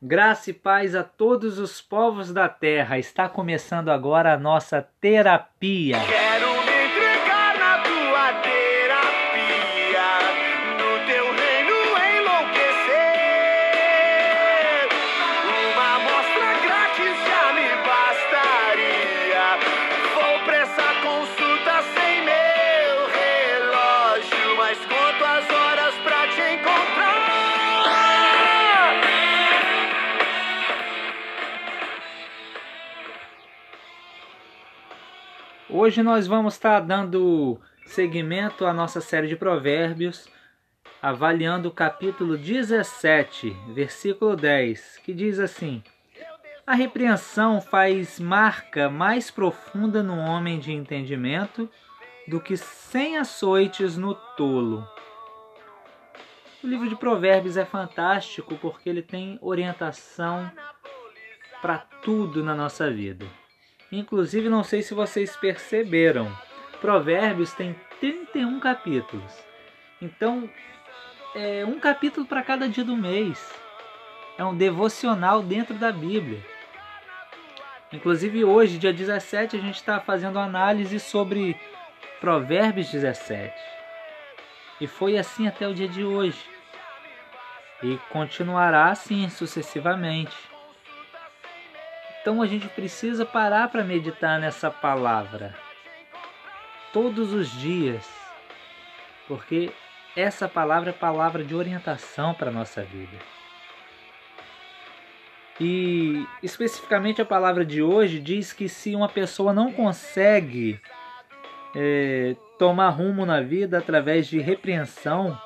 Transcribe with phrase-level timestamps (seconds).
[0.00, 3.00] Graça e paz a todos os povos da terra.
[3.00, 5.96] Está começando agora a nossa terapia.
[6.06, 6.47] Quero
[35.88, 40.28] Hoje nós vamos estar dando seguimento à nossa série de provérbios,
[41.00, 45.82] avaliando o capítulo 17, versículo 10, que diz assim:
[46.66, 51.70] A repreensão faz marca mais profunda no homem de entendimento
[52.26, 54.86] do que cem açoites no tolo.
[56.62, 60.52] O livro de Provérbios é fantástico porque ele tem orientação
[61.62, 63.24] para tudo na nossa vida.
[63.90, 66.30] Inclusive, não sei se vocês perceberam,
[66.80, 69.32] Provérbios tem 31 capítulos.
[70.00, 70.48] Então,
[71.34, 73.52] é um capítulo para cada dia do mês.
[74.36, 76.44] É um devocional dentro da Bíblia.
[77.92, 81.58] Inclusive, hoje, dia 17, a gente está fazendo análise sobre
[82.20, 83.54] Provérbios 17.
[84.80, 86.44] E foi assim até o dia de hoje.
[87.82, 90.36] E continuará assim sucessivamente.
[92.20, 95.54] Então a gente precisa parar para meditar nessa palavra
[96.92, 98.08] todos os dias,
[99.26, 99.70] porque
[100.16, 103.16] essa palavra é palavra de orientação para a nossa vida.
[105.60, 110.80] E especificamente a palavra de hoje diz que se uma pessoa não consegue
[111.74, 115.40] é, tomar rumo na vida através de repreensão,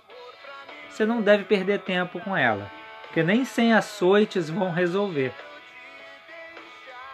[0.88, 2.70] você não deve perder tempo com ela,
[3.02, 5.32] porque nem sem açoites vão resolver.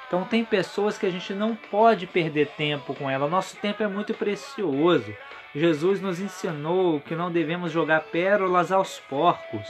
[0.09, 3.29] Então tem pessoas que a gente não pode perder tempo com ela.
[3.29, 5.15] Nosso tempo é muito precioso.
[5.55, 9.69] Jesus nos ensinou que não devemos jogar pérolas aos porcos.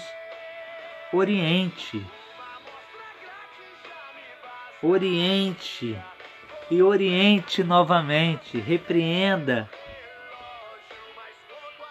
[1.12, 2.04] Oriente.
[4.80, 5.98] Oriente.
[6.70, 8.60] E oriente novamente.
[8.60, 9.68] Repreenda.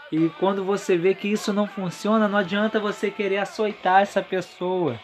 [0.09, 4.97] E quando você vê que isso não funciona, não adianta você querer açoitar essa pessoa.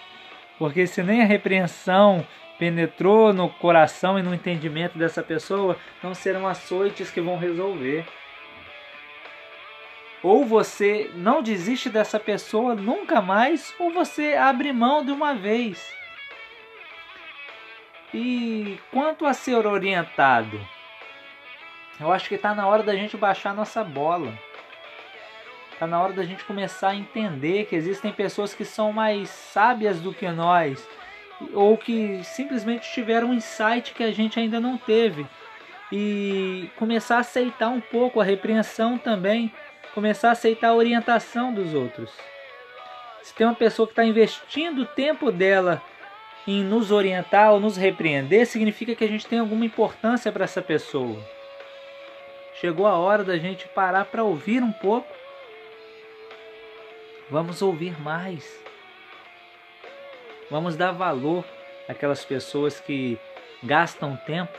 [0.57, 2.25] Porque se nem a repreensão
[2.63, 8.05] penetrou no coração e no entendimento dessa pessoa, não serão açoites que vão resolver.
[10.23, 15.93] Ou você não desiste dessa pessoa nunca mais, ou você abre mão de uma vez.
[18.13, 20.57] E quanto a ser orientado,
[21.99, 24.33] eu acho que está na hora da gente baixar nossa bola.
[25.73, 29.99] Está na hora da gente começar a entender que existem pessoas que são mais sábias
[29.99, 30.87] do que nós
[31.53, 35.25] ou que simplesmente tiveram um insight que a gente ainda não teve
[35.91, 39.53] e começar a aceitar um pouco a repreensão também,
[39.93, 42.11] começar a aceitar a orientação dos outros.
[43.21, 45.81] Se tem uma pessoa que está investindo o tempo dela
[46.47, 50.61] em nos orientar ou nos repreender, significa que a gente tem alguma importância para essa
[50.61, 51.17] pessoa.
[52.55, 55.07] Chegou a hora da gente parar para ouvir um pouco.
[57.29, 58.61] Vamos ouvir mais.
[60.49, 61.45] Vamos dar valor
[61.87, 63.19] àquelas pessoas que
[63.63, 64.57] gastam tempo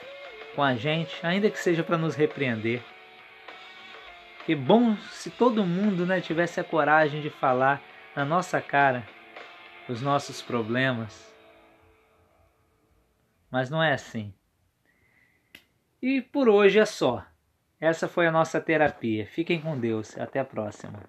[0.55, 2.83] com a gente, ainda que seja para nos repreender.
[4.47, 7.83] Que bom se todo mundo né, tivesse a coragem de falar
[8.15, 9.07] na nossa cara
[9.89, 11.33] os nossos problemas.
[13.51, 14.35] Mas não é assim.
[16.03, 17.25] E por hoje é só.
[17.81, 19.27] Essa foi a nossa terapia.
[19.27, 20.19] Fiquem com Deus.
[20.19, 21.03] Até a próxima.